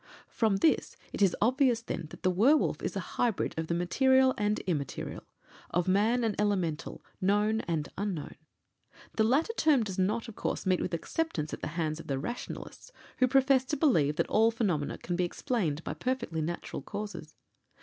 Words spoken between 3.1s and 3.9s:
hybrid of the